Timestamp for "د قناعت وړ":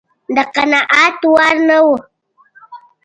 0.35-1.53